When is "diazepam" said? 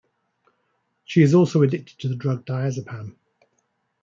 2.47-3.17